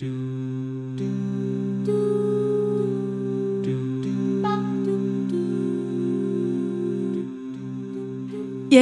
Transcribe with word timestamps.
Ihr 0.00 0.08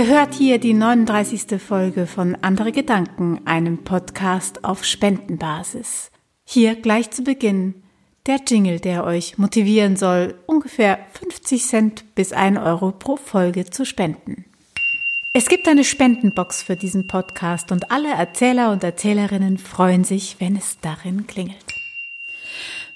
hört 0.06 0.32
hier 0.32 0.58
die 0.58 0.72
39. 0.72 1.60
Folge 1.60 2.06
von 2.06 2.34
Andere 2.40 2.72
Gedanken, 2.72 3.42
einem 3.44 3.84
Podcast 3.84 4.64
auf 4.64 4.86
Spendenbasis. 4.86 6.11
Hier 6.45 6.77
gleich 6.77 7.11
zu 7.11 7.22
Beginn 7.24 7.82
der 8.24 8.40
Jingle, 8.46 8.80
der 8.80 9.04
euch 9.04 9.36
motivieren 9.36 9.96
soll, 9.96 10.36
ungefähr 10.46 10.98
50 11.12 11.62
Cent 11.62 12.14
bis 12.14 12.32
1 12.32 12.56
Euro 12.56 12.90
pro 12.90 13.16
Folge 13.16 13.66
zu 13.66 13.84
spenden. 13.84 14.41
Es 15.34 15.48
gibt 15.48 15.66
eine 15.66 15.82
Spendenbox 15.82 16.62
für 16.62 16.76
diesen 16.76 17.06
Podcast 17.06 17.72
und 17.72 17.90
alle 17.90 18.12
Erzähler 18.12 18.70
und 18.70 18.84
Erzählerinnen 18.84 19.56
freuen 19.56 20.04
sich, 20.04 20.36
wenn 20.40 20.56
es 20.56 20.78
darin 20.82 21.26
klingelt. 21.26 21.64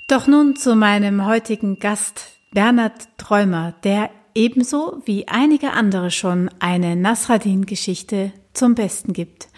Doch 0.06 0.26
nun 0.26 0.54
zu 0.54 0.76
meinem 0.76 1.24
heutigen 1.24 1.78
Gast, 1.78 2.26
Bernhard 2.52 3.08
Träumer, 3.16 3.72
der 3.84 4.10
ebenso 4.34 5.00
wie 5.06 5.26
einige 5.28 5.72
andere 5.72 6.10
schon 6.10 6.50
eine 6.58 6.94
Nasradin-Geschichte 6.94 8.32
zum 8.52 8.74
Besten 8.74 9.14
gibt. 9.14 9.48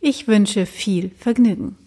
Ich 0.00 0.28
wünsche 0.28 0.66
viel 0.66 1.12
Vergnügen. 1.18 1.78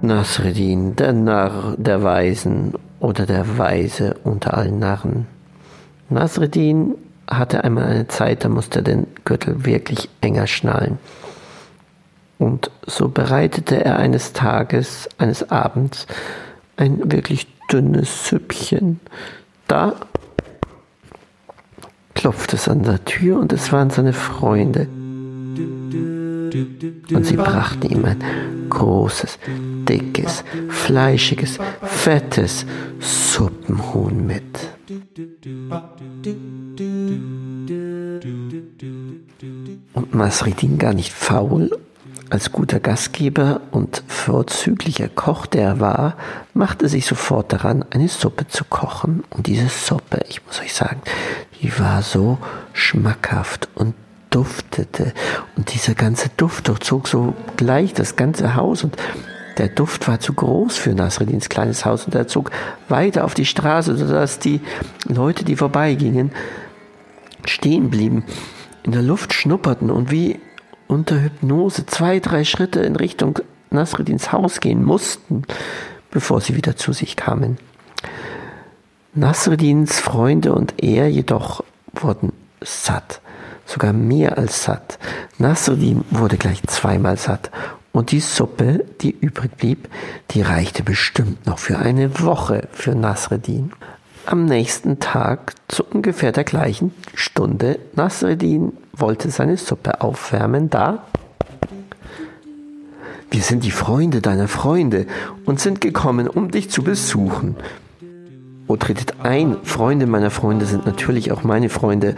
Nasreddin, 0.00 0.96
der 0.96 1.12
Narr 1.12 1.76
der 1.76 2.02
Weisen 2.02 2.72
oder 3.04 3.26
der 3.26 3.58
Weise 3.58 4.16
unter 4.24 4.56
allen 4.56 4.78
Narren. 4.78 5.26
Nasreddin 6.08 6.94
hatte 7.28 7.62
einmal 7.62 7.84
eine 7.84 8.08
Zeit, 8.08 8.44
da 8.44 8.48
musste 8.48 8.78
er 8.78 8.82
den 8.82 9.06
Gürtel 9.26 9.66
wirklich 9.66 10.08
enger 10.22 10.46
schnallen. 10.46 10.98
Und 12.38 12.70
so 12.86 13.08
bereitete 13.08 13.84
er 13.84 13.98
eines 13.98 14.32
Tages, 14.32 15.08
eines 15.18 15.50
Abends, 15.50 16.06
ein 16.76 17.12
wirklich 17.12 17.46
dünnes 17.70 18.28
Süppchen. 18.28 19.00
Da 19.68 19.94
klopfte 22.14 22.56
es 22.56 22.68
an 22.68 22.84
der 22.84 23.04
Tür 23.04 23.38
und 23.38 23.52
es 23.52 23.70
waren 23.70 23.90
seine 23.90 24.14
Freunde. 24.14 24.88
Und 26.54 27.24
sie 27.26 27.36
brachten 27.36 27.90
ihm 27.90 28.04
ein 28.04 28.22
großes, 28.70 29.38
dickes, 29.88 30.44
fleischiges, 30.68 31.58
fettes 31.82 32.64
Suppenhuhn 33.00 34.26
mit. 34.26 34.44
Und 39.94 40.14
Masridin 40.14 40.78
gar 40.78 40.94
nicht 40.94 41.12
faul, 41.12 41.70
als 42.30 42.52
guter 42.52 42.80
Gastgeber 42.80 43.60
und 43.70 44.02
vorzüglicher 44.06 45.08
Koch, 45.08 45.46
der 45.46 45.62
er 45.62 45.80
war, 45.80 46.16
machte 46.52 46.88
sich 46.88 47.06
sofort 47.06 47.52
daran, 47.52 47.84
eine 47.90 48.08
Suppe 48.08 48.48
zu 48.48 48.64
kochen. 48.64 49.24
Und 49.30 49.46
diese 49.46 49.68
Suppe, 49.68 50.20
ich 50.28 50.44
muss 50.46 50.60
euch 50.60 50.74
sagen, 50.74 51.00
die 51.60 51.78
war 51.78 52.02
so 52.02 52.38
schmackhaft 52.72 53.68
und 53.74 53.94
duftete. 54.34 55.12
Und 55.56 55.72
dieser 55.74 55.94
ganze 55.94 56.28
Duft 56.36 56.68
durchzog 56.68 57.08
so 57.08 57.34
gleich 57.56 57.94
das 57.94 58.16
ganze 58.16 58.56
Haus 58.56 58.84
und 58.84 58.96
der 59.58 59.68
Duft 59.68 60.08
war 60.08 60.18
zu 60.18 60.32
groß 60.32 60.76
für 60.76 60.94
Nasreddins 60.94 61.48
kleines 61.48 61.84
Haus 61.84 62.06
und 62.06 62.14
er 62.14 62.26
zog 62.26 62.50
weiter 62.88 63.24
auf 63.24 63.34
die 63.34 63.46
Straße, 63.46 63.96
sodass 63.96 64.40
die 64.40 64.60
Leute, 65.04 65.44
die 65.44 65.54
vorbeigingen, 65.54 66.32
stehen 67.44 67.88
blieben, 67.88 68.24
in 68.82 68.90
der 68.90 69.02
Luft 69.02 69.32
schnupperten 69.32 69.90
und 69.90 70.10
wie 70.10 70.40
unter 70.88 71.22
Hypnose 71.22 71.86
zwei, 71.86 72.18
drei 72.18 72.44
Schritte 72.44 72.80
in 72.80 72.96
Richtung 72.96 73.38
Nasreddins 73.70 74.32
Haus 74.32 74.60
gehen 74.60 74.82
mussten, 74.82 75.44
bevor 76.10 76.40
sie 76.40 76.56
wieder 76.56 76.76
zu 76.76 76.92
sich 76.92 77.14
kamen. 77.14 77.58
Nasreddins 79.14 80.00
Freunde 80.00 80.52
und 80.52 80.74
er 80.82 81.08
jedoch 81.08 81.62
wurden 81.92 82.32
satt 82.60 83.20
sogar 83.74 83.92
mehr 83.92 84.38
als 84.38 84.64
satt. 84.64 84.98
Nasruddin 85.38 86.04
wurde 86.10 86.36
gleich 86.36 86.62
zweimal 86.64 87.16
satt. 87.16 87.50
Und 87.92 88.10
die 88.10 88.20
Suppe, 88.20 88.84
die 89.00 89.10
übrig 89.10 89.56
blieb, 89.56 89.88
die 90.30 90.42
reichte 90.42 90.82
bestimmt 90.82 91.46
noch 91.46 91.58
für 91.58 91.78
eine 91.78 92.20
Woche 92.20 92.68
für 92.72 92.94
Nasreddin. 92.94 93.72
Am 94.26 94.46
nächsten 94.46 95.00
Tag, 95.00 95.54
zu 95.68 95.84
ungefähr 95.84 96.32
der 96.32 96.44
gleichen 96.44 96.92
Stunde, 97.14 97.78
Nasreddin 97.94 98.72
wollte 98.92 99.30
seine 99.30 99.56
Suppe 99.56 100.00
aufwärmen, 100.00 100.70
da 100.70 101.04
wir 103.30 103.42
sind 103.42 103.64
die 103.64 103.72
Freunde 103.72 104.20
deiner 104.20 104.46
Freunde 104.46 105.06
und 105.44 105.58
sind 105.58 105.80
gekommen, 105.80 106.28
um 106.28 106.52
dich 106.52 106.70
zu 106.70 106.84
besuchen. 106.84 107.56
O 108.68 108.76
tretet 108.76 109.16
ein, 109.24 109.56
Freunde 109.64 110.06
meiner 110.06 110.30
Freunde 110.30 110.66
sind 110.66 110.86
natürlich 110.86 111.32
auch 111.32 111.42
meine 111.42 111.68
Freunde. 111.68 112.14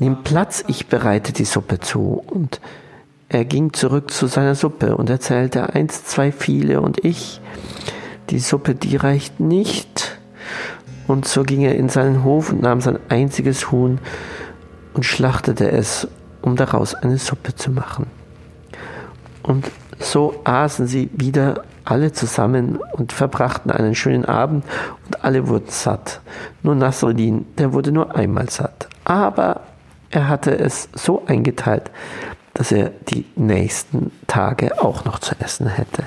Nehmt 0.00 0.24
Platz, 0.24 0.64
ich 0.66 0.86
bereite 0.86 1.34
die 1.34 1.44
Suppe 1.44 1.78
zu. 1.78 2.24
Und 2.26 2.58
er 3.28 3.44
ging 3.44 3.74
zurück 3.74 4.10
zu 4.10 4.28
seiner 4.28 4.54
Suppe 4.54 4.96
und 4.96 5.10
erzählte 5.10 5.74
eins, 5.74 6.04
zwei, 6.04 6.32
viele 6.32 6.80
und 6.80 7.04
ich. 7.04 7.42
Die 8.30 8.38
Suppe, 8.38 8.74
die 8.74 8.96
reicht 8.96 9.40
nicht. 9.40 10.18
Und 11.06 11.28
so 11.28 11.42
ging 11.42 11.60
er 11.60 11.76
in 11.76 11.90
seinen 11.90 12.24
Hof 12.24 12.50
und 12.50 12.62
nahm 12.62 12.80
sein 12.80 12.98
einziges 13.10 13.70
Huhn 13.70 13.98
und 14.94 15.04
schlachtete 15.04 15.70
es, 15.70 16.08
um 16.40 16.56
daraus 16.56 16.94
eine 16.94 17.18
Suppe 17.18 17.54
zu 17.54 17.70
machen. 17.70 18.06
Und 19.42 19.70
so 19.98 20.40
aßen 20.44 20.86
sie 20.86 21.10
wieder 21.12 21.64
alle 21.84 22.12
zusammen 22.12 22.78
und 22.92 23.12
verbrachten 23.12 23.70
einen 23.70 23.94
schönen 23.94 24.24
Abend 24.24 24.64
und 25.04 25.22
alle 25.24 25.46
wurden 25.46 25.68
satt. 25.68 26.22
Nur 26.62 26.74
Nasruddin, 26.74 27.44
der 27.58 27.74
wurde 27.74 27.92
nur 27.92 28.16
einmal 28.16 28.48
satt. 28.48 28.88
Aber 29.04 29.60
er 30.10 30.28
hatte 30.28 30.58
es 30.58 30.88
so 30.92 31.24
eingeteilt, 31.26 31.90
dass 32.54 32.72
er 32.72 32.90
die 33.08 33.24
nächsten 33.36 34.10
Tage 34.26 34.82
auch 34.82 35.04
noch 35.04 35.20
zu 35.20 35.34
essen 35.38 35.68
hätte. 35.68 36.04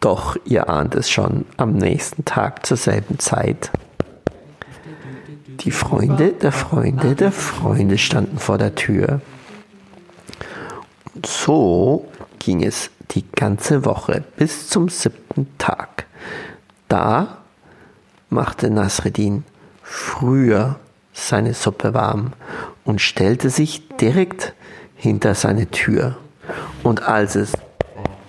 Doch 0.00 0.36
ihr 0.44 0.68
ahnt 0.68 0.94
es 0.94 1.10
schon, 1.10 1.44
am 1.56 1.74
nächsten 1.74 2.24
Tag 2.24 2.66
zur 2.66 2.76
selben 2.76 3.18
Zeit. 3.18 3.70
Die 5.60 5.70
Freunde 5.70 6.32
der 6.32 6.52
Freunde 6.52 7.14
der 7.14 7.32
Freunde 7.32 7.98
standen 7.98 8.38
vor 8.38 8.58
der 8.58 8.74
Tür. 8.74 9.20
Und 11.14 11.26
so 11.26 12.08
ging 12.38 12.62
es 12.62 12.90
die 13.12 13.24
ganze 13.32 13.84
Woche 13.84 14.24
bis 14.36 14.68
zum 14.68 14.88
siebten 14.88 15.48
Tag. 15.58 16.06
Da 16.88 17.38
machte 18.28 18.70
Nasreddin 18.70 19.44
früher 19.82 20.78
seine 21.16 21.54
Suppe 21.54 21.94
warm 21.94 22.32
und 22.84 23.00
stellte 23.00 23.50
sich 23.50 23.88
direkt 23.96 24.54
hinter 24.94 25.34
seine 25.34 25.70
Tür. 25.70 26.16
Und 26.82 27.02
als 27.02 27.34
es 27.34 27.52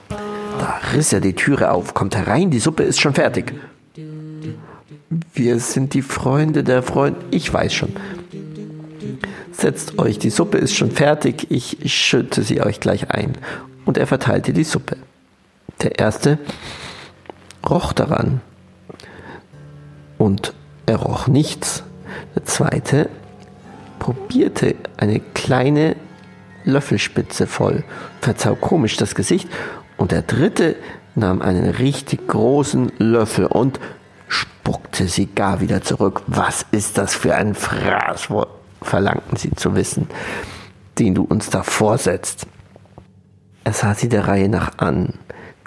da 0.10 0.80
riss 0.94 1.14
er 1.14 1.22
die 1.22 1.34
Türe 1.34 1.72
auf, 1.72 1.94
kommt 1.94 2.16
herein, 2.16 2.50
die 2.50 2.60
Suppe 2.60 2.84
ist 2.84 3.00
schon 3.00 3.14
fertig. 3.14 3.54
Wir 5.34 5.60
sind 5.60 5.94
die 5.94 6.02
Freunde 6.02 6.64
der 6.64 6.82
Freunde. 6.82 7.20
Ich 7.30 7.54
weiß 7.54 7.74
schon. 7.74 7.94
Setzt 9.52 10.00
euch, 10.00 10.18
die 10.18 10.30
Suppe 10.30 10.58
ist 10.58 10.76
schon 10.76 10.92
fertig, 10.92 11.48
ich 11.50 11.78
schütte 11.94 12.42
sie 12.44 12.62
euch 12.62 12.80
gleich 12.80 13.12
ein 13.12 13.34
und 13.86 13.98
er 13.98 14.08
verteilte 14.08 14.54
die 14.54 14.64
Suppe. 14.64 14.98
Der 15.82 16.00
erste 16.00 16.40
roch 17.68 17.94
daran 17.94 18.42
und 20.18 20.54
er 20.86 20.98
roch 20.98 21.28
nichts. 21.28 21.84
Der 22.58 22.70
zweite 22.72 23.10
probierte 24.00 24.74
eine 24.98 25.20
kleine 25.20 25.96
Löffelspitze 26.64 27.46
voll, 27.46 27.84
verzau 28.20 28.56
komisch 28.56 28.98
das 28.98 29.14
Gesicht 29.14 29.48
und 29.98 30.12
der 30.12 30.24
dritte 30.24 30.76
nahm 31.14 31.44
einen 31.44 31.70
richtig 31.70 32.28
großen 32.28 32.94
Löffel 32.98 33.46
und 33.46 33.80
spuckte 34.28 35.08
sie 35.08 35.28
gar 35.28 35.62
wieder 35.62 35.84
zurück. 35.84 36.24
Was 36.26 36.66
ist 36.72 36.98
das 36.98 37.14
für 37.14 37.36
ein 37.36 37.54
Fraß? 37.54 38.30
verlangten 38.82 39.38
sie 39.38 39.52
zu 39.52 39.76
wissen, 39.76 40.10
den 40.98 41.14
du 41.14 41.26
uns 41.26 41.52
da 41.52 41.62
vorsetzt. 41.62 42.48
Er 43.66 43.74
sah 43.74 43.94
sie 43.94 44.10
der 44.10 44.28
Reihe 44.28 44.50
nach 44.50 44.80
an. 44.80 45.14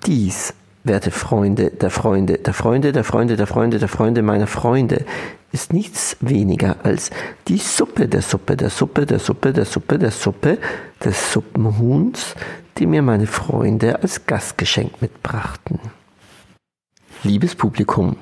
Dies, 0.06 0.54
werte 0.84 1.10
Freunde 1.10 1.70
der 1.70 1.90
Freunde, 1.90 2.38
der 2.38 2.54
Freunde, 2.54 2.92
der 2.92 3.04
Freunde, 3.04 3.36
der 3.36 3.46
Freunde, 3.46 3.78
der 3.78 3.88
Freunde 3.88 4.22
meiner 4.22 4.46
Freunde, 4.46 5.04
ist 5.52 5.72
nichts 5.72 6.16
weniger 6.20 6.76
als 6.84 7.10
die 7.48 7.58
Suppe 7.58 8.08
der 8.08 8.22
Suppe, 8.22 8.56
der 8.56 8.70
Suppe, 8.70 9.06
der 9.06 9.18
Suppe, 9.18 9.52
der 9.52 9.64
Suppe, 9.64 9.98
der 9.98 10.10
Suppe 10.10 10.58
des 11.04 11.32
Suppenhuhns, 11.32 12.34
die 12.78 12.86
mir 12.86 13.02
meine 13.02 13.26
Freunde 13.26 14.00
als 14.02 14.26
Gastgeschenk 14.26 15.02
mitbrachten. 15.02 15.78
Liebes 17.22 17.54
Publikum, 17.54 18.16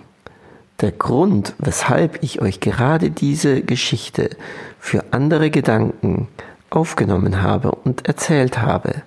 Der 0.81 0.93
Grund, 0.93 1.55
weshalb 1.59 2.23
ich 2.23 2.41
euch 2.41 2.61
gerade 2.61 3.11
diese 3.11 3.63
Geschichte 3.63 4.31
für 4.79 5.05
andere 5.13 5.51
Gedanken 5.51 6.29
aufgenommen 6.71 7.43
habe 7.43 7.73
und 7.73 8.07
erzählt 8.07 8.59
habe, 8.59 9.03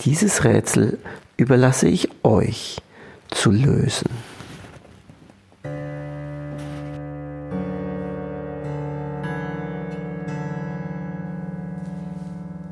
dieses 0.00 0.44
Rätsel 0.44 0.98
überlasse 1.38 1.88
ich 1.88 2.10
euch 2.22 2.82
zu 3.30 3.50
lösen. 3.50 4.08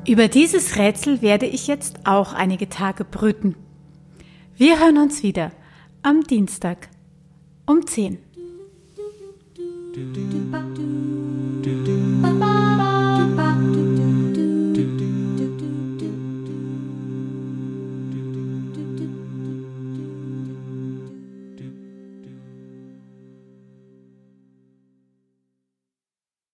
Über 0.07 0.27
dieses 0.27 0.77
Rätsel 0.77 1.21
werde 1.23 1.47
ich 1.47 1.65
jetzt 1.65 2.05
auch 2.05 2.33
einige 2.33 2.69
Tage 2.69 3.03
brüten. 3.03 3.55
Wir 4.55 4.79
hören 4.79 4.99
uns 4.99 5.23
wieder 5.23 5.51
am 6.03 6.23
Dienstag 6.23 6.89
um 7.65 7.85
10. 7.87 8.19